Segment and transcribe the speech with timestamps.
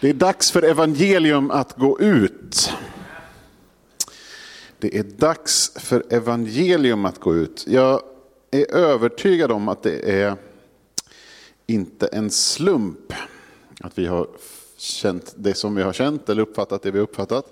[0.00, 2.70] Det är dags för evangelium att gå ut.
[4.78, 7.64] Det är dags för evangelium att gå ut.
[7.66, 8.02] Jag
[8.50, 10.36] är övertygad om att det är
[11.66, 13.12] inte en slump
[13.80, 14.28] att vi har
[14.76, 17.46] känt det som vi har känt eller uppfattat det vi har uppfattat.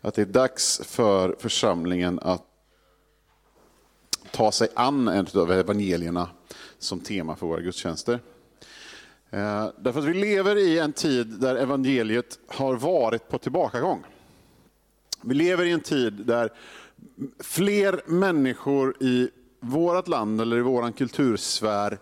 [0.00, 2.44] Att det är dags för församlingen att
[4.30, 6.28] ta sig an en av evangelierna
[6.78, 8.20] som tema för våra gudstjänster.
[9.30, 14.04] Eh, därför att vi lever i en tid där evangeliet har varit på tillbakagång.
[15.22, 16.52] Vi lever i en tid där
[17.40, 21.98] fler människor i vårt land eller i vår kultursfär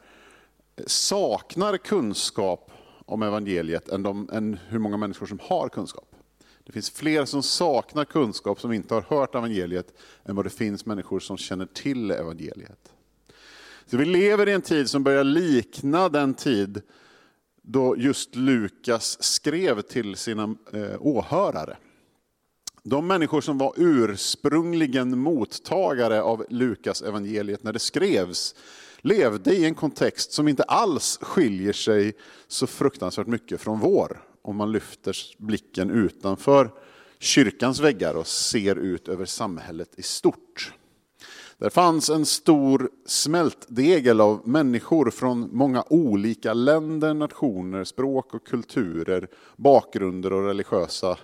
[0.86, 2.70] saknar kunskap
[3.06, 6.14] om evangeliet än, de, än hur många människor som har kunskap.
[6.64, 10.86] Det finns fler som saknar kunskap, som inte har hört evangeliet, än vad det finns
[10.86, 12.92] människor som känner till evangeliet.
[13.86, 16.82] Så vi lever i en tid som börjar likna den tid
[17.66, 21.76] då just Lukas skrev till sina eh, åhörare.
[22.82, 28.54] De människor som var ursprungligen mottagare av Lukas evangeliet när det skrevs,
[28.98, 32.12] levde i en kontext som inte alls skiljer sig
[32.48, 36.70] så fruktansvärt mycket från vår, om man lyfter blicken utanför
[37.18, 40.72] kyrkans väggar och ser ut över samhället i stort.
[41.64, 49.28] Där fanns en stor smältdegel av människor från många olika länder, nationer, språk och kulturer,
[49.56, 51.18] bakgrunder och religiösa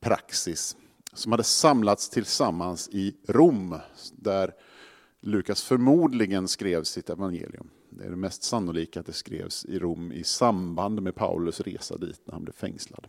[0.00, 0.76] praxis
[1.12, 3.78] som hade samlats tillsammans i Rom,
[4.12, 4.54] där
[5.20, 7.70] Lukas förmodligen skrev sitt evangelium.
[7.90, 11.96] Det är det mest sannolika att det skrevs i Rom i samband med Paulus resa
[11.96, 13.06] dit när han blev fängslad.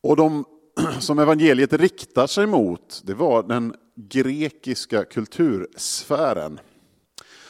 [0.00, 0.44] Och de
[0.92, 6.60] som evangeliet riktar sig mot, det var den grekiska kultursfären.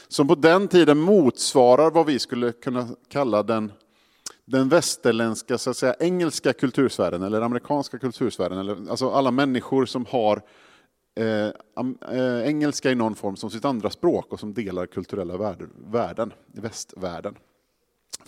[0.08, 3.72] Som på den tiden motsvarar vad vi skulle kunna kalla den,
[4.44, 8.58] den västerländska, så att säga, engelska kultursfären eller amerikanska kultursfären.
[8.58, 10.42] Eller, alltså alla människor som har
[11.20, 11.46] eh,
[12.12, 15.56] eh engelska i någon form som sitt andra språk och som delar kulturella
[15.90, 17.34] värden i västvärlden.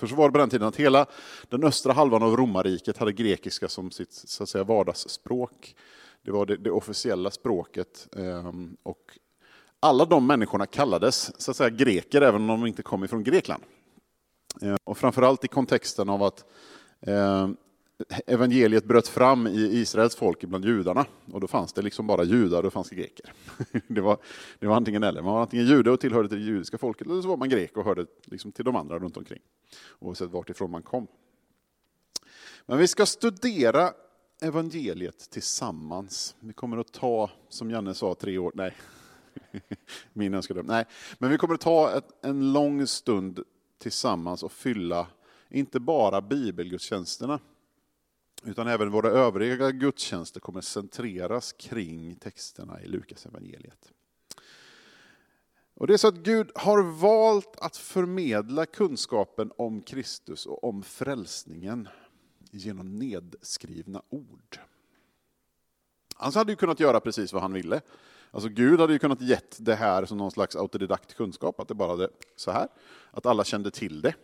[0.01, 1.07] För så var det på den tiden att hela
[1.49, 5.77] den östra halvan av romarriket hade grekiska som sitt så att säga, vardagsspråk.
[6.23, 8.09] Det var det, det officiella språket.
[8.17, 9.19] Ehm, och
[9.81, 13.63] alla de människorna kallades så att säga, greker, även om de inte kom ifrån Grekland.
[14.63, 16.45] Ehm, och framförallt i kontexten av att
[17.07, 17.57] ehm,
[18.27, 21.07] evangeliet bröt fram i Israels folk bland judarna.
[21.33, 23.33] Och då fanns det liksom bara judar och det fanns greker.
[23.89, 24.19] Det var,
[24.59, 25.23] det var antingen eller.
[25.23, 27.77] Man var antingen jude och tillhörde till det judiska folket, eller så var man grek
[27.77, 29.41] och hörde liksom till de andra runt omkring.
[29.99, 31.07] Oavsett vart ifrån man kom.
[32.67, 33.93] Men vi ska studera
[34.41, 36.37] evangeliet tillsammans.
[36.41, 38.77] Vi kommer att ta, som Janne sa, tre år, nej,
[40.13, 40.85] min önskedröm, nej.
[41.19, 43.41] Men vi kommer att ta ett, en lång stund
[43.79, 45.07] tillsammans och fylla,
[45.49, 47.41] inte bara bibelgudstjänsterna,
[48.45, 53.93] utan även våra övriga gudstjänster kommer centreras kring texterna i Lukas evangeliet.
[55.75, 60.83] Och Det är så att Gud har valt att förmedla kunskapen om Kristus och om
[60.83, 61.89] frälsningen
[62.51, 64.59] genom nedskrivna ord.
[66.15, 67.81] Han hade ju kunnat göra precis vad han ville.
[68.31, 71.75] Alltså Gud hade ju kunnat gett det här som någon slags autodidakt kunskap, att det
[71.75, 72.69] bara hade så här,
[73.11, 74.15] att alla kände till det.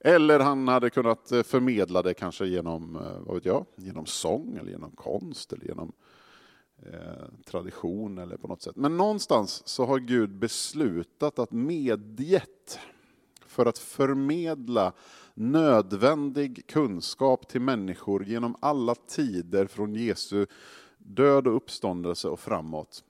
[0.00, 4.56] Eller han hade kunnat eh, förmedla det kanske genom, eh, vad vet jag, genom sång,
[4.56, 5.92] eller genom konst, eller genom
[6.82, 8.76] eh, tradition eller på något sätt.
[8.76, 12.78] Men någonstans så har Gud beslutat att medgett
[13.46, 14.92] för att förmedla
[15.34, 20.46] nödvändig kunskap till människor genom alla tider från Jesu
[20.98, 23.04] död och uppståndelse och framåt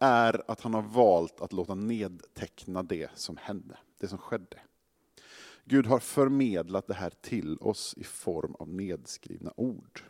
[0.00, 4.58] är att han har valt att låta nedteckna det som hände, det som skedde.
[5.64, 10.02] Gud har förmedlat det här till oss i form av nedskrivna ord.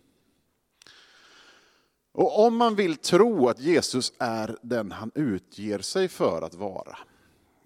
[2.12, 6.98] Och om man vill tro att Jesus är den han utger sig för att vara,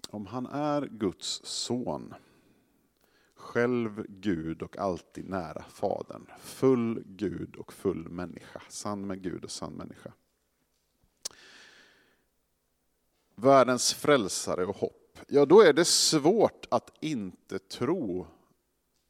[0.09, 2.13] om han är Guds son,
[3.35, 9.51] själv Gud och alltid nära Fadern, full Gud och full människa, sann med Gud och
[9.51, 10.13] sann människa.
[13.35, 18.27] Världens frälsare och hopp ja då är det svårt att inte tro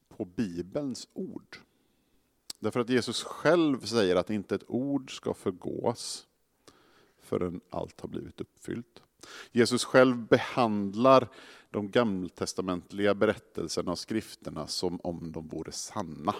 [0.07, 1.57] på Bibelns ord.
[2.59, 6.27] Därför att Jesus själv säger att inte ett ord ska förgås
[7.21, 9.01] förrän allt har blivit uppfyllt.
[9.51, 11.27] Jesus själv behandlar
[11.69, 16.35] de gammaltestamentliga berättelserna och skrifterna som om de vore sanna.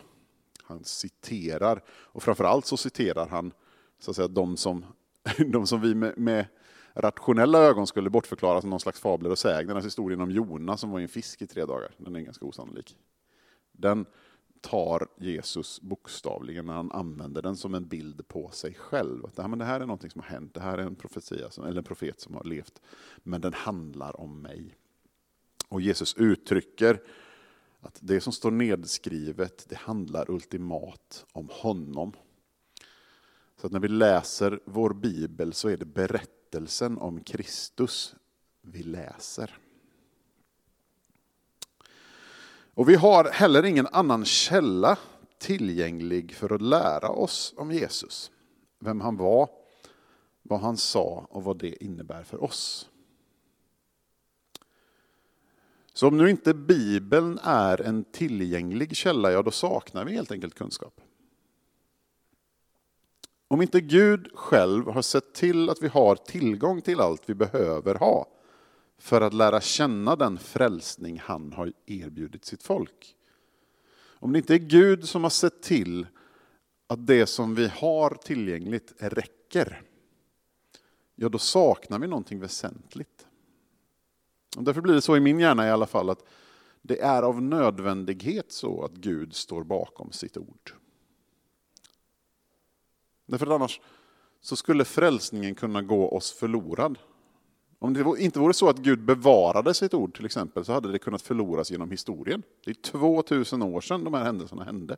[0.64, 3.52] Han citerar, och framförallt så citerar han
[4.00, 4.86] så att säga, de, som,
[5.52, 6.46] de som vi med, med
[7.02, 10.92] rationella ögon skulle bortförklaras som någon slags fabler och sägnernas alltså historien om Jona som
[10.92, 11.92] var i en fisk i tre dagar.
[11.98, 12.98] Den är ganska osannolik.
[13.72, 14.06] den
[14.62, 19.26] tar Jesus bokstavligen när han använder den som en bild på sig själv.
[19.26, 20.96] Att det, här, men det här är något som har hänt, det här är en
[20.96, 22.82] profetia, eller en profet som har levt,
[23.18, 24.76] men den handlar om mig.
[25.70, 27.02] Och Jesus uttrycker
[27.80, 32.12] att det som står nedskrivet, det handlar ultimat om honom.
[33.58, 38.16] Så att när vi läser vår bibel så är det berättelsen berättelsen om Kristus
[38.62, 39.58] vi läser.
[42.74, 44.98] Och vi har heller ingen annan källa
[45.38, 48.32] tillgänglig för att lära oss om Jesus.
[48.80, 49.50] Vem han var,
[50.42, 52.90] vad han sa och vad det innebär för oss.
[55.94, 60.56] Så om nu inte Bibeln är en tillgänglig källa, ja då saknar vi helt enkelt
[60.56, 61.02] kunskap.
[63.52, 67.96] Om inte Gud själv har sett till att vi har tillgång till allt vi behöver
[67.96, 68.28] ha
[68.98, 73.16] för att lära känna den frälsning han har erbjudit sitt folk.
[73.98, 76.08] Om det inte är Gud som har sett till
[76.88, 79.82] att det som vi har tillgängligt räcker,
[81.16, 83.28] ja då saknar vi någonting väsentligt.
[84.58, 86.24] Och därför blir det så i min hjärna i alla fall att
[86.82, 90.74] det är av nödvändighet så att Gud står bakom sitt ord.
[93.30, 93.82] Därför att annars
[94.42, 97.00] så skulle frälsningen kunna gå oss förlorad.
[97.80, 101.00] Om det inte vore så att Gud bevarade sitt ord till exempel så hade det
[101.00, 102.44] kunnat förloras genom historien.
[102.66, 104.98] Det är 2000 år sedan de här händelserna hände.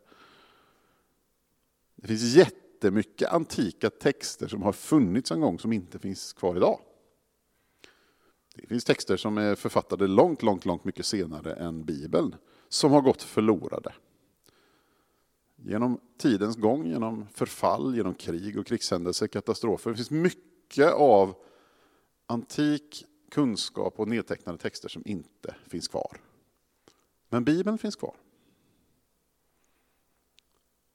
[1.95, 6.79] Det finns jättemycket antika texter som har funnits en gång som inte finns kvar idag.
[8.55, 12.35] Det finns texter som är författade långt, långt, långt mycket senare än Bibeln
[12.69, 13.93] som har gått förlorade.
[15.65, 19.89] Genom tidens gång, genom förfall, genom krig och krigshändelser, katastrofer.
[19.89, 21.35] Det finns mycket av
[22.25, 26.21] antik kunskap och nedtecknade texter som inte finns kvar.
[27.29, 28.15] Men Bibeln finns kvar.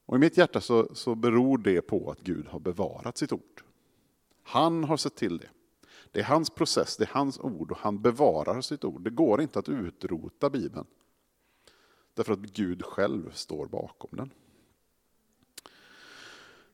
[0.07, 3.63] Och I mitt hjärta så, så beror det på att Gud har bevarat sitt ord.
[4.43, 5.49] Han har sett till det.
[6.13, 9.05] Det är hans process, det är hans ord och han bevarar sitt ord.
[9.05, 10.87] Det går inte att utrota Bibeln.
[12.15, 14.31] Därför att Gud själv står bakom den.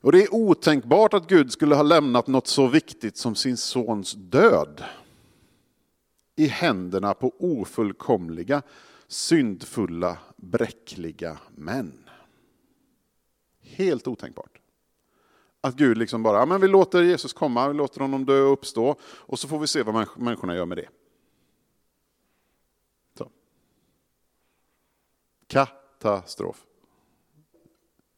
[0.03, 4.13] Och det är otänkbart att Gud skulle ha lämnat något så viktigt som sin sons
[4.13, 4.85] död
[6.37, 8.63] i händerna på ofullkomliga,
[9.07, 12.09] syndfulla, bräckliga män.
[13.61, 14.61] Helt otänkbart.
[15.61, 18.53] Att Gud liksom bara, ja, men vi låter Jesus komma, vi låter honom dö och
[18.53, 20.89] uppstå och så får vi se vad människorna gör med det.
[23.19, 23.31] Så.
[25.47, 26.67] Katastrof.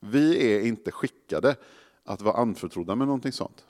[0.04, 1.56] Vi är inte skickade
[2.04, 3.64] att vara anförtrodda med någonting sånt.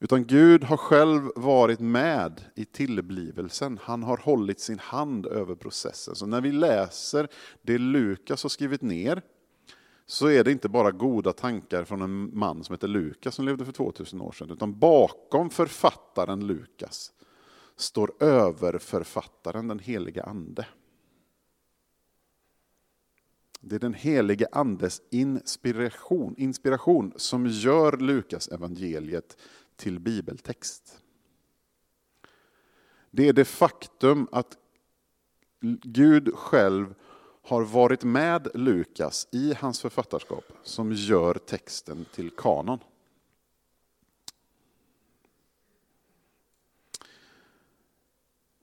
[0.00, 3.78] Utan Gud har själv varit med i tillblivelsen.
[3.82, 6.14] Han har hållit sin hand över processen.
[6.14, 7.28] Så när vi läser
[7.62, 9.22] det Lukas har skrivit ner,
[10.06, 13.64] så är det inte bara goda tankar från en man som heter Lukas som levde
[13.64, 14.50] för 2000 år sedan.
[14.50, 17.12] Utan bakom författaren Lukas
[17.76, 20.66] står överförfattaren den heliga Ande.
[23.66, 29.36] Det är den helige Andes inspiration, inspiration som gör Lukas evangeliet
[29.76, 31.02] till bibeltext.
[33.10, 34.56] Det är det faktum att
[35.82, 36.94] Gud själv
[37.42, 42.78] har varit med Lukas i hans författarskap som gör texten till kanon.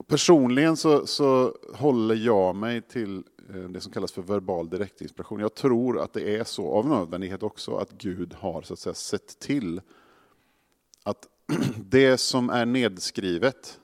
[0.06, 5.40] Personligen så, så håller jag mig till Eh, det som kallas för verbal direktinspiration.
[5.40, 8.94] Jag tror att det är så, av nödvändighet också, att Gud har så att säga,
[8.94, 9.80] sett till
[11.02, 11.28] att
[11.76, 13.80] det som är nedskrivet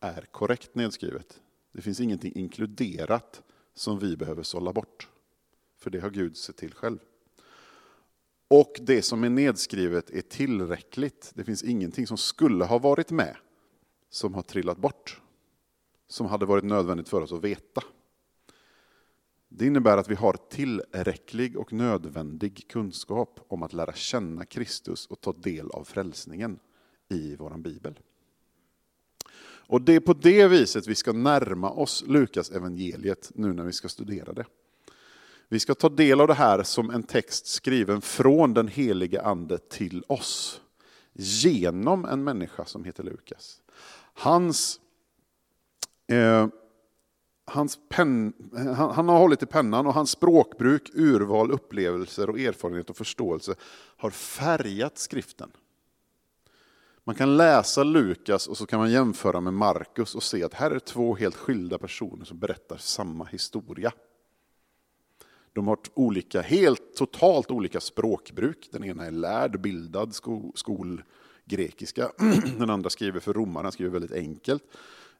[0.00, 1.40] är korrekt nedskrivet.
[1.72, 3.42] Det finns ingenting inkluderat
[3.74, 5.08] som vi behöver sålla bort.
[5.78, 6.98] För det har Gud sett till själv.
[8.48, 11.32] Och det som är nedskrivet är tillräckligt.
[11.34, 13.36] Det finns ingenting som skulle ha varit med
[14.10, 15.20] som har trillat bort.
[16.08, 17.82] Som hade varit nödvändigt för oss att veta.
[19.56, 25.20] Det innebär att vi har tillräcklig och nödvändig kunskap om att lära känna Kristus och
[25.20, 26.58] ta del av frälsningen
[27.08, 27.98] i vår bibel.
[29.66, 33.72] Och det är på det viset vi ska närma oss Lukas evangeliet nu när vi
[33.72, 34.46] ska studera det.
[35.48, 39.58] Vi ska ta del av det här som en text skriven från den helige Ande
[39.58, 40.60] till oss.
[41.12, 43.62] Genom en människa som heter Lukas.
[44.14, 44.80] Hans
[46.08, 46.48] eh,
[47.44, 52.90] hans pen, han, han, har hållit i pennan och hans språkbruk, urval, upplevelser och erfarenhet
[52.90, 53.54] och förståelse
[53.96, 55.50] har färgat skriften
[57.04, 60.70] Man kan läsa Lukas och så kan man jämföra med Markus och se att här
[60.70, 63.92] är två helt skilda personer som berättar samma historia.
[65.52, 68.68] De har olika, helt totalt olika språkbruk.
[68.72, 72.10] Den ena är lärd, bildad, sko, skolgrekiska.
[72.58, 74.62] Den andra skriver för romaren, skriver väldigt enkelt.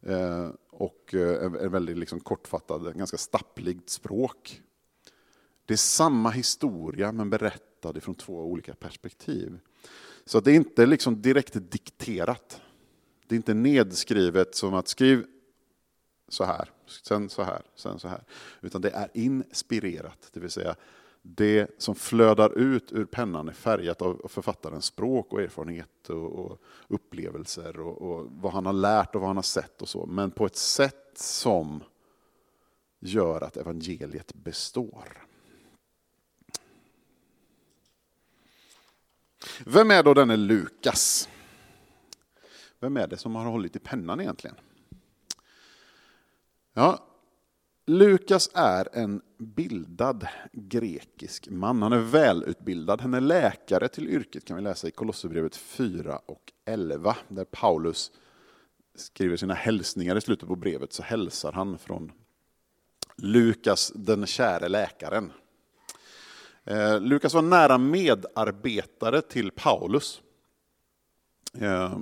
[0.06, 4.62] Eh, och eh, en väldigt liksom kortfattad, ganska stappligt språk.
[5.66, 9.58] Det är samma historia men berättad från två olika perspektiv.
[10.24, 12.60] Så det är inte liksom direkt dikterat.
[13.26, 15.26] Det är inte nedskrivet som att skriv
[16.28, 18.24] så här, sen så här, sen så här.
[18.60, 20.76] Utan det är inspirerat, det vill säga
[21.26, 26.62] det som flödar ut ur pennan är färgat av författarens språk och erfarenhet och, och
[26.88, 30.06] upplevelser och, och, vad han har lärt och vad han har sett och så.
[30.06, 31.82] Men på ett sätt som
[33.00, 35.26] gör att evangeliet består.
[39.66, 41.28] Vem är då denne Lukas?
[42.80, 44.56] Vem är det som har hållit i pennan egentligen?
[46.72, 47.13] Ja,
[47.86, 51.82] Lukas är en bildad grekisk man.
[51.82, 53.00] Han är välutbildad.
[53.00, 57.16] Han är läkare till yrket kan vi läsa i Kolosserbrevet 4 och 11.
[57.28, 58.12] Där Paulus
[58.94, 62.12] skriver sina hälsningar i slutet på brevet så hälsar han från
[63.16, 65.32] Lukas den käre läkaren.
[66.64, 70.22] Eh, Lukas var nära medarbetare till Paulus.
[71.58, 71.98] Eh,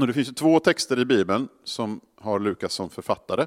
[0.06, 3.46] det finns två texter i Bibeln som har Lukas som författare.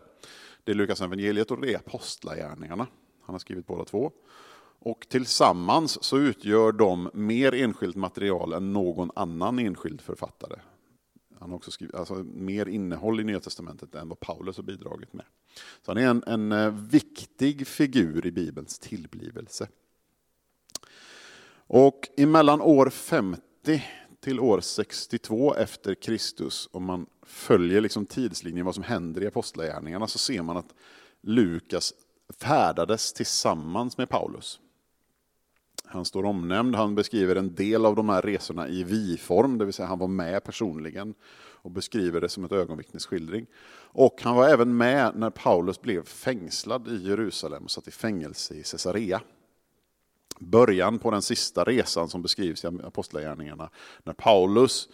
[0.63, 2.87] Det är Lukas evangeliet och det är Apostlagärningarna.
[3.21, 4.11] Han har skrivit båda två.
[4.81, 10.59] Och tillsammans så utgör de mer enskilt material än någon annan enskild författare.
[11.39, 15.13] Han har också skrivit alltså, mer innehåll i Nya Testamentet än vad Paulus har bidragit
[15.13, 15.25] med.
[15.85, 19.67] Så han är en, en eh, viktig figur i Bibelns tillblivelse.
[21.67, 23.83] Och emellan år 50
[24.19, 30.07] till år 62 efter Kristus, om man följer liksom tidslinjen vad som händer i apostlagärningarna,
[30.07, 30.73] så ser man att
[31.21, 31.93] Lukas
[32.39, 34.59] färdades tillsammans med Paulus.
[35.85, 39.73] Han står omnämnd, han beskriver en del av de här resorna i vi-form, det vill
[39.73, 41.13] säga han var med personligen
[41.61, 43.45] och beskriver det som ett ögonvittnesskildring.
[43.91, 48.53] Och han var även med när Paulus blev fängslad i Jerusalem och satt i fängelse
[48.53, 49.21] i Caesarea
[50.39, 53.69] början på den sista resan som beskrivs i Apostlagärningarna.
[54.03, 54.89] När Paulus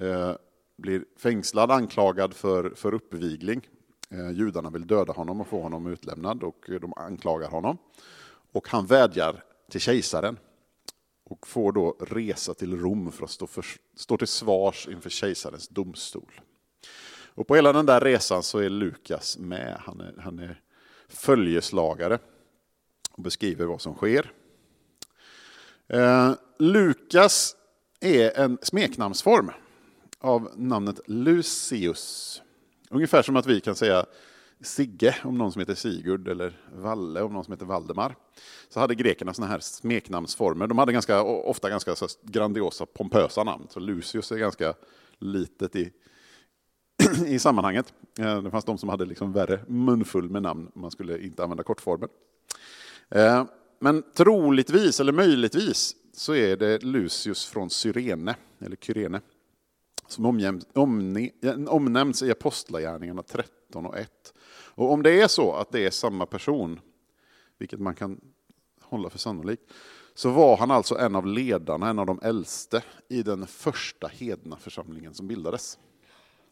[0.00, 0.32] eh,
[0.76, 3.68] blir fängslad, anklagad för, för uppvigling.
[4.10, 7.78] Eh, judarna vill döda honom och få honom utlämnad och eh, de anklagar honom.
[8.52, 10.38] Och han vädjar till kejsaren
[11.24, 13.64] och får då resa till Rom för att stå, för,
[13.96, 16.40] stå till svars inför kejsarens domstol.
[17.36, 19.76] Och på hela den där resan så är Lukas med.
[19.80, 20.60] Han är, han är
[21.08, 22.18] följeslagare
[23.10, 24.32] och beskriver vad som sker.
[25.88, 27.56] Eh, Lukas
[28.00, 29.50] är en smeknamnsform
[30.18, 32.42] av namnet Lucius.
[32.90, 34.06] Ungefär som att vi kan säga
[34.60, 38.16] Sigge om någon som heter Sigurd eller Valle om någon som heter Valdemar.
[38.68, 40.66] Så hade grekerna såna här smeknamnsformer.
[40.66, 43.66] De hade ganska, ofta ganska grandiosa, pompösa namn.
[43.70, 44.74] Så Lucius är ganska
[45.18, 45.92] litet i,
[47.26, 47.94] i sammanhanget.
[48.18, 50.70] Eh, det fanns de som hade liksom värre munfull med namn.
[50.74, 52.08] Man skulle inte använda kortformen.
[53.10, 53.44] Eh,
[53.78, 59.20] men troligtvis, eller möjligtvis, så är det Lucius från Cyrene, eller Kyrene,
[60.08, 60.50] som
[61.68, 64.34] omnämns i Apostlagärningarna 13 och 1.
[64.74, 66.80] Och om det är så att det är samma person,
[67.58, 68.20] vilket man kan
[68.80, 69.62] hålla för sannolikt,
[70.14, 74.56] så var han alltså en av ledarna, en av de äldste i den första hedna
[74.56, 75.78] församlingen som bildades.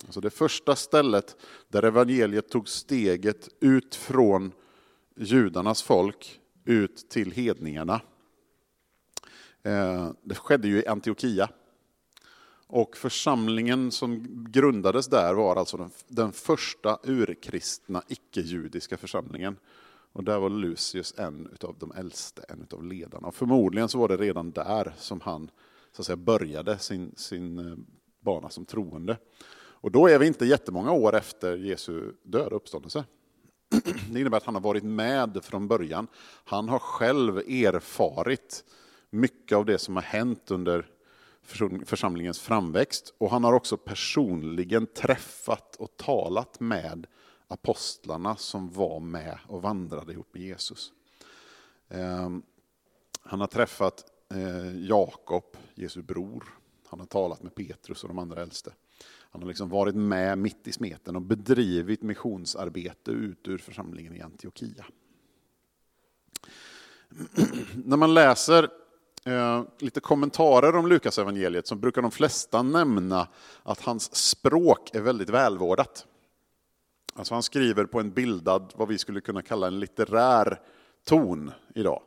[0.05, 1.37] Alltså det första stället
[1.69, 4.53] där evangeliet tog steget ut från
[5.17, 8.01] judarnas folk ut till hedningarna.
[9.63, 11.49] Eh, det skedde ju i Antiochia.
[12.67, 19.57] Och församlingen som grundades där var alltså den, den första urkristna icke-judiska församlingen.
[20.13, 23.29] Och där var Lucius en av de äldste, en av ledarna.
[23.29, 25.51] Och förmodligen så var det redan där som han
[25.93, 27.77] så att säga, började sin, sin eh,
[28.21, 29.17] bana som troende.
[29.57, 33.05] Och då är vi inte jättemånga år efter Jesu död och uppståndelse.
[34.11, 36.07] Det innebär att han har varit med från början.
[36.45, 38.65] Han har själv erfarit
[39.11, 40.87] mycket av det som har hänt under
[41.85, 43.15] församlingens framväxt.
[43.19, 47.07] Och han har också personligen träffat och talat med
[47.49, 50.93] apostlarna som var med och vandrade ihop med Jesus.
[51.89, 52.43] Ehm,
[53.21, 54.05] han har träffat
[54.35, 56.45] eh, Jakob, Jesu bror.
[56.87, 58.73] Han har talat med Petrus och de andra äldste.
[59.35, 64.21] Han har liksom varit med mitt i smeten och bedrivit missionsarbete ut ur församlingen i
[64.21, 64.85] Antiochia.
[67.85, 68.69] När man läser
[69.25, 73.29] eh, lite kommentarer om Lukas evangeliet så brukar de flesta nämna
[73.63, 76.07] att hans språk är väldigt välvårdat.
[77.15, 80.61] Alltså han skriver på en bildad, vad vi skulle kunna kalla en litterär
[81.05, 82.03] ton idag.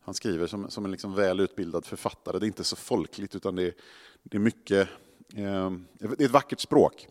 [0.00, 2.38] Han skriver som, som en liksom väl utbildad författare.
[2.38, 3.74] Det är inte så folkligt utan det är,
[4.22, 4.88] det är mycket,
[5.36, 7.08] Ehm, det är ett vackert språk.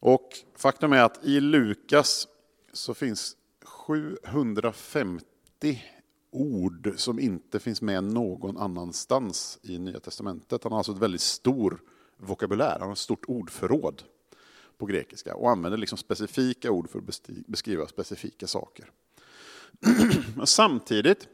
[0.00, 2.28] Och faktum är att i Lukas
[2.72, 5.82] så finns 750
[6.30, 10.64] ord som inte finns med någon annanstans i Nya Testamentet.
[10.64, 11.80] Han har alltså ett väldigt stor
[12.16, 14.02] vokabulär, han har ett stort ordförråd
[14.78, 18.90] på grekiska och använder liksom specifika ord för att beskriva specifika saker.
[20.44, 21.28] Samtidigt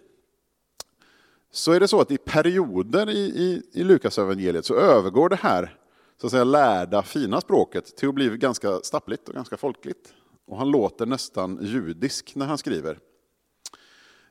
[1.51, 5.37] så är det så att i perioder i, i, i Lukas evangeliet så övergår det
[5.37, 5.80] här
[6.21, 10.15] så att säga, lärda, fina språket till att bli ganska stappligt och ganska folkligt.
[10.45, 12.99] Och han låter nästan judisk när han skriver.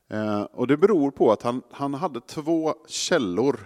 [0.08, 3.60] Eh, och det beror på att han, han hade två källor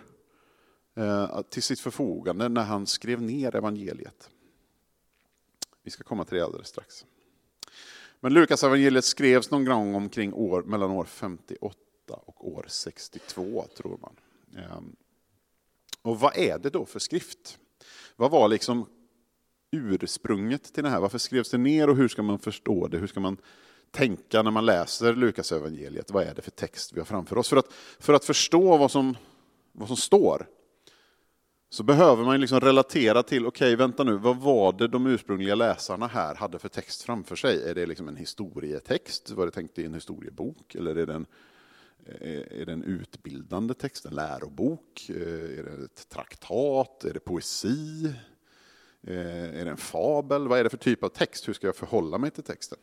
[0.96, 4.30] eh, till sitt förfogande när han skrev ner evangeliet.
[5.84, 7.06] Vi ska komma till det alldeles strax.
[8.20, 13.98] Men Lukas evangeliet skrevs någon gång omkring år, mellan år 58 och år 62, tror
[14.02, 14.16] man.
[14.64, 14.82] Eh,
[16.02, 17.60] och vad är det då för skrift?
[18.16, 18.86] Vad var liksom
[19.72, 21.00] ursprunget till det här?
[21.00, 22.98] Varför skrevs det ner och hur ska man förstå det?
[22.98, 23.38] Hur ska man
[23.92, 26.12] tänka när man läser Lukas evangeliet?
[26.12, 27.50] Vad är det för text vi har framför oss?
[27.50, 29.18] För att, för att förstå vad som,
[29.72, 30.48] vad som står
[31.74, 35.56] så behöver man liksom relatera till, okej okay, vänta nu, vad var det de ursprungliga
[35.56, 37.70] läsarna här hade för text framför sig?
[37.70, 39.32] Är det liksom en historietext?
[39.32, 40.76] Var det tänkt i en historiebok?
[40.76, 41.26] Eller är det en,
[42.06, 45.10] Eh, är det en utbildande text, en lärobok?
[45.10, 47.04] Eh, är det ett traktat?
[47.04, 48.14] Är det poesi?
[49.02, 50.48] Eh, är det en fabel?
[50.48, 51.48] Vad är det för typ av text?
[51.48, 52.78] Hur ska jag förhålla mig till texten?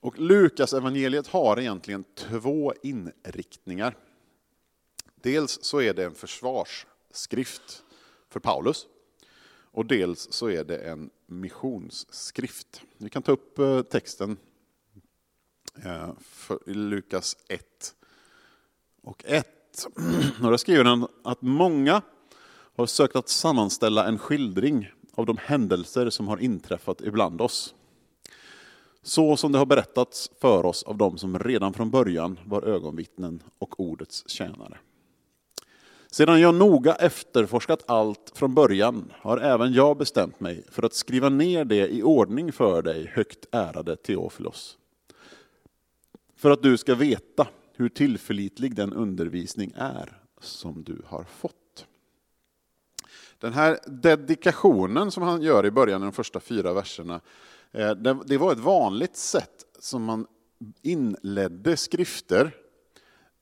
[0.00, 3.96] Och Lukas evangeliet har egentligen två inriktningar.
[5.14, 7.84] Dels så är det en försvarsskrift
[8.28, 8.86] för Paulus.
[9.72, 12.82] Och dels så är det en missionsskrift.
[12.96, 13.58] Vi kan ta upp
[13.90, 14.36] texten
[15.84, 16.10] Eh,
[16.66, 17.94] Lukas 1
[19.02, 19.46] och 1.
[20.42, 22.02] Där skriver han att många
[22.76, 27.74] har sökt att sammanställa en skildring av de händelser som har inträffat ibland oss.
[29.02, 33.42] Så som det har berättats för oss av dem som redan från början var ögonvittnen
[33.58, 34.78] och ordets tjänare.
[36.10, 41.28] Sedan jag noga efterforskat allt från början har även jag bestämt mig för att skriva
[41.28, 44.76] ner det i ordning för dig, högt ärade Teofilos.
[46.40, 51.86] För att du ska veta hur tillförlitlig den undervisning är som du har fått.
[53.38, 57.20] Den här dedikationen som han gör i början, de första fyra verserna,
[57.72, 57.90] eh,
[58.26, 60.26] det var ett vanligt sätt som man
[60.82, 62.56] inledde skrifter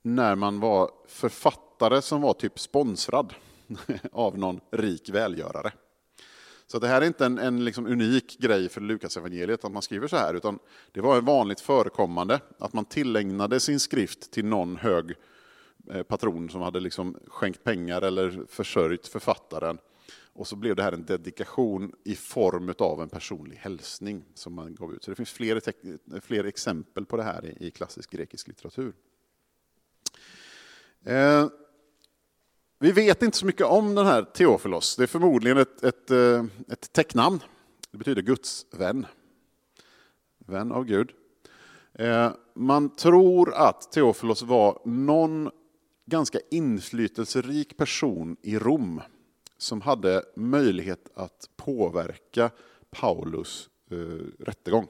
[0.02, 3.34] när man var författare som var typ sponsrad
[4.12, 5.72] av någon rik välgörare.
[6.70, 9.82] Så det här är inte en, en liksom unik grej för Lukas evangeliet att man
[9.82, 10.58] skriver så här, utan
[10.92, 15.14] det var vanligt förekommande att man tillägnade sin skrift till någon hög
[15.90, 19.78] eh, patron som hade liksom skänkt pengar eller försörjt författaren.
[20.32, 24.74] Och så blev det här en dedikation i form av en personlig hälsning som man
[24.74, 25.04] gav ut.
[25.04, 25.60] Så det finns fler,
[26.20, 28.92] fler exempel på det här i, i klassisk grekisk litteratur.
[31.04, 31.48] Eh,
[32.78, 34.96] vi vet inte så mycket om den här Teofilos.
[34.96, 37.40] Det är förmodligen ett, ett, eh, ett täcknamn.
[37.90, 39.06] Det betyder Guds vän.
[40.38, 41.10] Vän av Gud.
[41.94, 45.50] Eh, man tror att Teofilos var någon
[46.06, 49.00] ganska inflytelserik person i Rom
[49.58, 52.50] som hade möjlighet att påverka
[52.90, 54.86] Paulus eh, rättegång.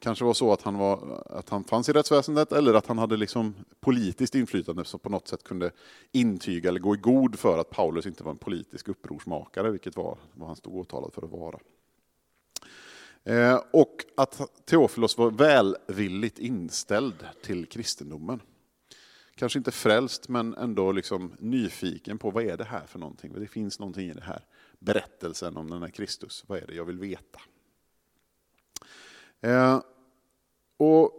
[0.00, 3.16] Kanske var så att han, var, att han fanns i rättsväsendet eller att han hade
[3.16, 5.70] liksom politiskt inflytande som på något sätt kunde
[6.12, 10.18] intyga eller gå i god för att Paulus inte var en politisk upprorsmakare, vilket var
[10.34, 11.58] vad han stod åtalad för att vara.
[13.24, 18.40] Eh, och att Teofilos var välvilligt inställd till kristendomen
[19.38, 23.32] kanske inte frälst, men ändå liksom nyfiken på vad är det här för någonting?
[23.32, 24.44] Det finns någonting i det här
[24.78, 26.44] berättelsen om den här Kristus.
[26.46, 27.40] Vad är det jag vill veta?
[29.40, 29.80] Eh,
[30.76, 31.12] och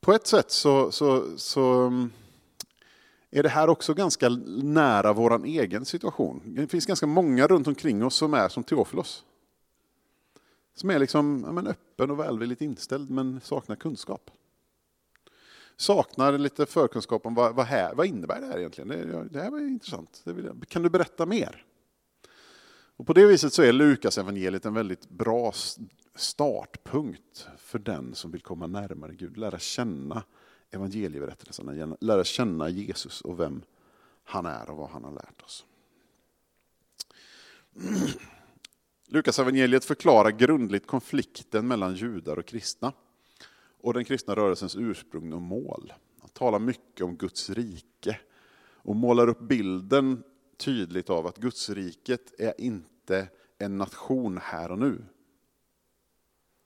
[0.00, 2.10] På ett sätt så, så, så mm,
[3.30, 4.28] är det här också ganska
[4.62, 6.42] nära vår egen situation.
[6.44, 9.24] Det finns ganska många runt omkring oss som är som Teofilos.
[10.74, 14.30] Som är liksom, ja, men öppen och välvilligt inställd men saknar kunskap
[15.80, 18.88] saknar lite förkunskap om vad, vad, här, vad innebär det här egentligen.
[18.88, 20.24] Det, det här var intressant.
[20.68, 21.64] kan du berätta mer?
[23.00, 25.52] Och på det viset så är Lukas evangeliet en väldigt bra
[26.14, 30.22] startpunkt för den som vill komma närmare Gud, lära känna
[30.70, 33.62] evangelieberättelserna, lära känna Jesus och vem
[34.24, 35.66] han är och vad han har lärt oss.
[39.06, 42.92] Lukas evangeliet förklarar grundligt konflikten mellan judar och kristna
[43.80, 45.92] och den kristna rörelsens ursprung och mål.
[46.20, 48.20] Han talar mycket om Guds rike
[48.74, 50.22] och målar upp bilden
[50.56, 52.89] tydligt av att Guds riket är inte
[53.58, 55.04] en nation här och nu.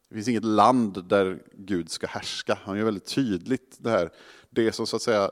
[0.09, 2.59] Det finns inget land där Gud ska härska.
[2.63, 4.11] Han gör väldigt tydligt det här.
[4.51, 5.31] Det som så att säga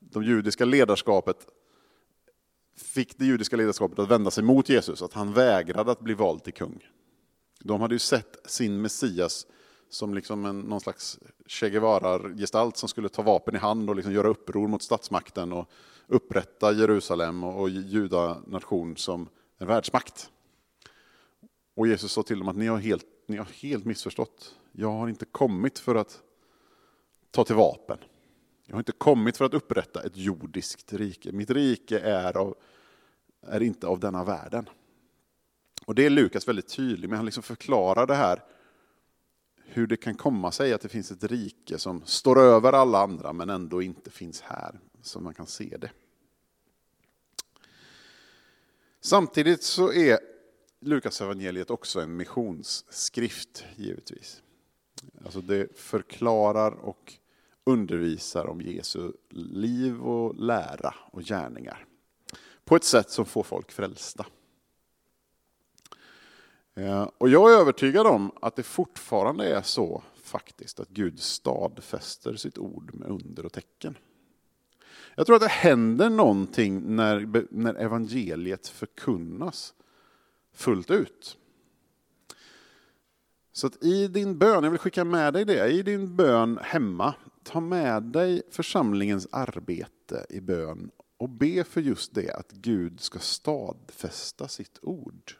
[0.00, 1.46] de judiska ledarskapet
[2.76, 6.44] fick det judiska ledarskapet att vända sig mot Jesus, att han vägrade att bli vald
[6.44, 6.88] till kung.
[7.60, 9.46] De hade ju sett sin Messias
[9.88, 14.12] som liksom en, någon slags Che Guevara-gestalt som skulle ta vapen i hand och liksom
[14.12, 15.70] göra uppror mot statsmakten och
[16.06, 20.30] upprätta Jerusalem och, och judanation som en världsmakt.
[21.74, 24.54] Och Jesus sa till dem att ni har, helt, ni har helt missförstått.
[24.72, 26.22] Jag har inte kommit för att
[27.30, 27.98] ta till vapen.
[28.66, 31.32] Jag har inte kommit för att upprätta ett jordiskt rike.
[31.32, 32.56] Mitt rike är, av,
[33.46, 34.68] är inte av denna världen.
[35.86, 37.18] Och det är Lukas väldigt tydlig med.
[37.18, 38.42] Han liksom förklarar det här
[39.66, 43.32] hur det kan komma sig att det finns ett rike som står över alla andra
[43.32, 45.90] men ändå inte finns här, så man kan se det.
[49.00, 50.18] Samtidigt så är
[50.86, 54.42] Lukas evangeliet också en missionsskrift, givetvis.
[55.24, 57.12] Alltså det förklarar och
[57.64, 61.86] undervisar om Jesu liv och lära och gärningar.
[62.64, 64.26] På ett sätt som får folk frälsta.
[66.74, 72.36] Eh, och jag är övertygad om att det fortfarande är så faktiskt att Gud stadfäster
[72.36, 73.98] sitt ord med under och tecken.
[75.14, 79.74] Jag tror att det händer någonting när, när evangeliet förkunnas
[80.54, 81.38] fullt ut.
[83.52, 87.14] Så att i din bön, jag vill skicka med dig det, i din bön hemma,
[87.42, 93.18] ta med dig församlingens arbete i bön och be för just det, att Gud ska
[93.18, 95.32] stadfästa sitt ord.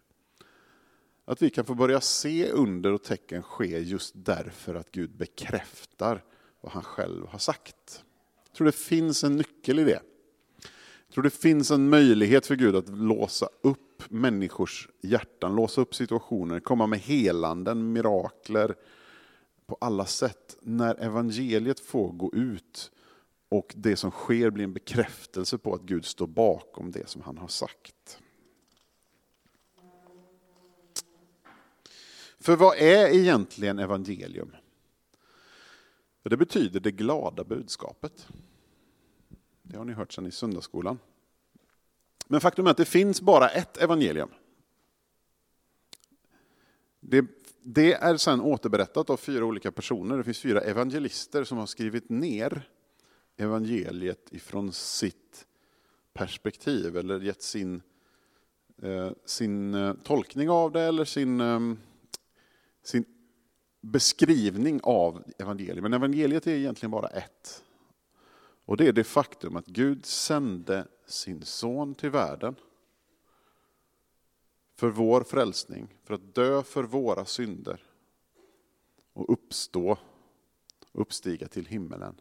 [1.24, 6.24] Att vi kan få börja se under och tecken ske just därför att Gud bekräftar
[6.60, 8.04] vad han själv har sagt.
[8.48, 10.00] Jag tror det finns en nyckel i det.
[11.06, 15.94] Jag tror det finns en möjlighet för Gud att låsa upp människors hjärtan, låsa upp
[15.94, 18.74] situationer, komma med helanden, mirakler
[19.66, 20.56] på alla sätt.
[20.60, 22.90] När evangeliet får gå ut
[23.48, 27.38] och det som sker blir en bekräftelse på att Gud står bakom det som han
[27.38, 28.18] har sagt.
[32.38, 34.50] För vad är egentligen evangelium?
[36.22, 38.28] Det betyder det glada budskapet.
[39.62, 40.98] Det har ni hört sedan i söndagsskolan.
[42.26, 44.28] Men faktum är att det finns bara ett evangelium.
[47.00, 47.26] Det,
[47.62, 50.16] det är sedan återberättat av fyra olika personer.
[50.16, 52.68] Det finns fyra evangelister som har skrivit ner
[53.36, 55.46] evangeliet ifrån sitt
[56.12, 57.82] perspektiv eller gett sin,
[58.82, 61.60] eh, sin eh, tolkning av det eller sin eh,
[62.84, 63.04] sin
[63.80, 65.82] beskrivning av evangeliet.
[65.82, 67.63] Men evangeliet är egentligen bara ett.
[68.64, 72.54] Och det är det faktum att Gud sände sin son till världen
[74.74, 77.82] för vår frälsning, för att dö för våra synder
[79.12, 79.98] och uppstå,
[80.92, 82.20] uppstiga till himmelen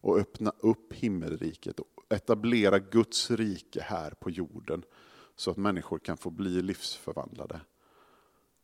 [0.00, 4.82] och öppna upp himmelriket och etablera Guds rike här på jorden
[5.36, 7.60] så att människor kan få bli livsförvandlade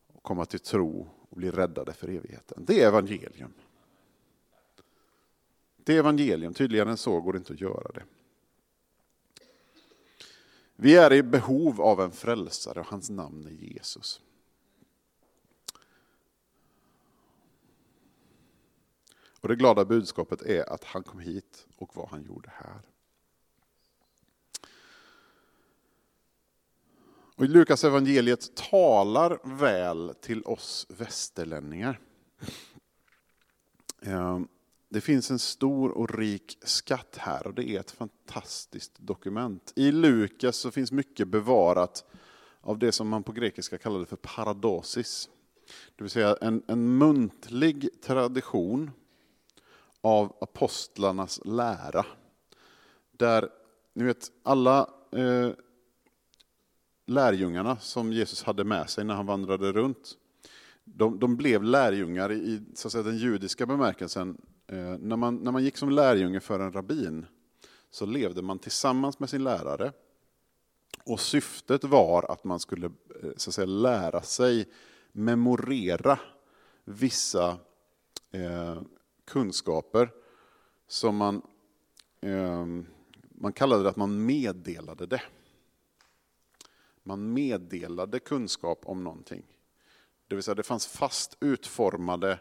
[0.06, 2.64] och komma till tro och bli räddade för evigheten.
[2.66, 3.52] Det är evangelium.
[5.86, 8.02] Det är evangelium, tydligare än så går det inte att göra det.
[10.76, 14.20] Vi är i behov av en frälsare och hans namn är Jesus.
[19.40, 22.80] Och det glada budskapet är att han kom hit och vad han gjorde här.
[27.36, 32.00] Och Lukas evangeliet talar väl till oss västerlänningar.
[34.02, 34.48] Ehm,
[34.88, 39.72] det finns en stor och rik skatt här och det är ett fantastiskt dokument.
[39.76, 42.04] I Lukas så finns mycket bevarat
[42.60, 45.28] av det som man på grekiska kallade för paradosis.
[45.96, 48.90] Det vill säga en, en muntlig tradition
[50.00, 52.06] av apostlarnas lära.
[53.12, 53.48] Där,
[53.92, 55.50] ni vet, alla eh,
[57.06, 60.16] lärjungarna som Jesus hade med sig när han vandrade runt,
[60.84, 64.40] de, de blev lärjungar i så att säga, den judiska bemärkelsen.
[64.66, 67.26] Eh, när, man, när man gick som lärjunge för en rabbin
[67.90, 69.92] så levde man tillsammans med sin lärare.
[71.04, 74.68] Och syftet var att man skulle eh, så att säga, lära sig
[75.12, 76.18] memorera
[76.84, 77.58] vissa
[78.30, 78.82] eh,
[79.24, 80.10] kunskaper
[80.88, 81.42] som man,
[82.20, 82.66] eh,
[83.28, 85.22] man kallade det att man meddelade det.
[87.02, 89.42] Man meddelade kunskap om någonting.
[90.28, 92.38] Det vill säga det fanns fast utformade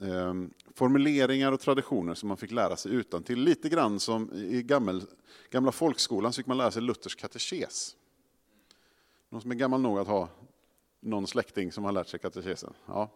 [0.00, 0.34] eh,
[0.74, 5.02] formuleringar och traditioner som man fick lära sig utan till Lite grann som i gammel,
[5.50, 7.96] gamla folkskolan så fick man lära sig Luthers katekes.
[9.28, 10.28] Någon som är gammal nog att ha
[11.00, 12.72] någon släkting som har lärt sig katekesen?
[12.86, 13.10] Ja.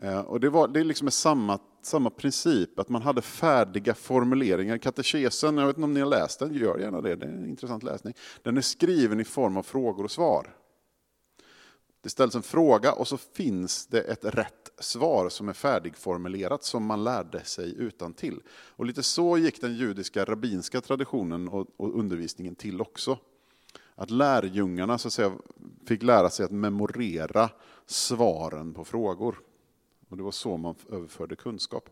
[0.00, 4.78] Eh, och det, var, det är liksom samma, samma princip, att man hade färdiga formuleringar.
[4.78, 7.48] Katekesen, jag vet inte om ni har läst den, gör gärna det, det är en
[7.48, 8.14] intressant läsning.
[8.42, 10.56] Den är skriven i form av frågor och svar.
[12.02, 16.84] Det ställs en fråga och så finns det ett rätt svar som är färdigformulerat som
[16.84, 18.40] man lärde sig utan till.
[18.48, 23.18] Och lite så gick den judiska rabbinska traditionen och, och undervisningen till också.
[23.94, 25.32] Att lärjungarna så att säga,
[25.86, 27.50] fick lära sig att memorera
[27.86, 29.38] svaren på frågor.
[30.08, 31.88] Och Det var så man överförde kunskap.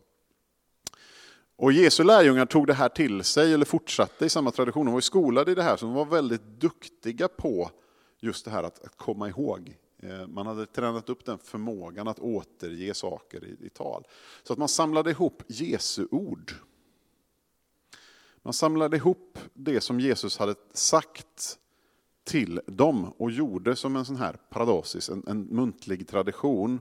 [1.57, 4.87] Och Jesu lärjungar tog det här till sig, eller fortsatte i samma tradition.
[4.87, 7.71] De var skolade i det här, så de var väldigt duktiga på
[8.21, 9.77] just det här att, att komma ihåg.
[10.03, 14.07] Eh, man hade tränat upp den förmågan att återge saker i, i tal.
[14.43, 16.53] Så att man samlade ihop Jesu ord.
[18.43, 21.59] Man samlade ihop det som Jesus hade sagt
[22.25, 26.81] till dem och gjorde som en sån här paradosis, en, en muntlig tradition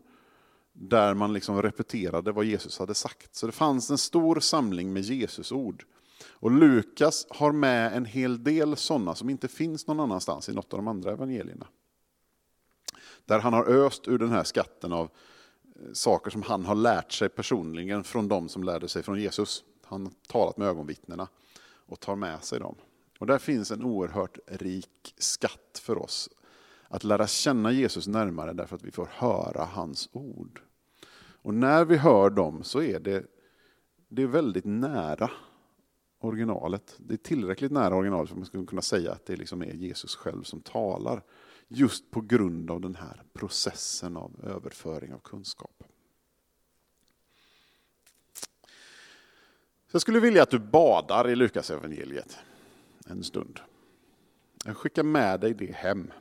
[0.73, 3.35] där man liksom repeterade vad Jesus hade sagt.
[3.35, 5.85] Så det fanns en stor samling med Jesus ord.
[6.23, 10.73] Och Lukas har med en hel del sådana som inte finns någon annanstans i något
[10.73, 11.67] av de andra evangelierna.
[13.29, 15.09] Där han har öst ur den här skatten av
[15.75, 19.63] eh, saker som han har lärt sig personligen från de som lärde sig från Jesus.
[19.85, 21.27] Han har talat med ögonvittnena
[21.87, 22.75] och tar med sig dem.
[23.19, 26.29] Och där finns en oerhört rik skatt för oss.
[26.87, 30.61] Att lära känna Jesus närmare därför att vi får höra hans ord.
[31.41, 33.25] Och när vi hör dem så är det,
[34.07, 35.31] det är väldigt nära
[36.19, 36.95] originalet.
[36.97, 39.73] Det är tillräckligt nära originalet för att man ska kunna säga att det liksom är
[39.73, 41.23] Jesus själv som talar.
[41.71, 45.83] Just på grund av den här processen av överföring av kunskap.
[49.87, 52.37] Så jag skulle vilja att du badar i Lukas evangeliet
[53.05, 53.59] en stund.
[54.65, 56.11] Jag skickar med dig det hem.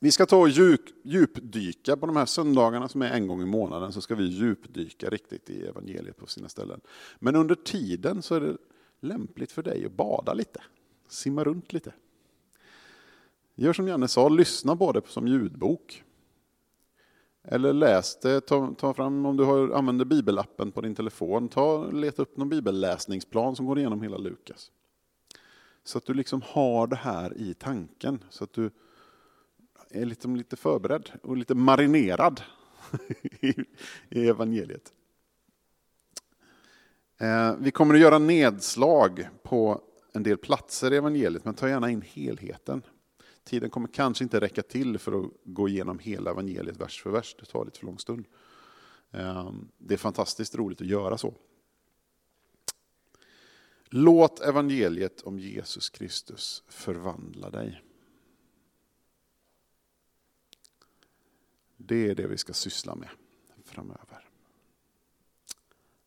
[0.00, 3.46] Vi ska ta och djup, djupdyka på de här söndagarna som är en gång i
[3.46, 6.80] månaden, så ska vi djupdyka riktigt i evangeliet på sina ställen.
[7.18, 8.56] Men under tiden så är det
[9.00, 10.62] lämpligt för dig att bada lite,
[11.08, 11.92] simma runt lite.
[13.62, 16.04] Gör som Janne sa, lyssna på det som ljudbok.
[17.44, 21.90] Eller läs det, ta, ta fram om du har, använder bibelappen på din telefon, ta,
[21.90, 24.70] leta upp någon bibelläsningsplan som går igenom hela Lukas.
[25.84, 28.70] Så att du liksom har det här i tanken, så att du
[29.90, 32.40] är liksom lite förberedd och lite marinerad
[34.08, 34.92] i evangeliet.
[37.18, 39.80] Eh, vi kommer att göra nedslag på
[40.12, 42.82] en del platser i evangeliet, men ta gärna in helheten.
[43.44, 47.36] Tiden kommer kanske inte räcka till för att gå igenom hela evangeliet vers för vers,
[47.38, 48.26] det tar lite för lång stund.
[49.10, 51.34] Ehm, det är fantastiskt roligt att göra så.
[53.84, 57.82] Låt evangeliet om Jesus Kristus förvandla dig.
[61.76, 63.08] Det är det vi ska syssla med
[63.64, 64.28] framöver.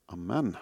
[0.06, 0.56] Amen.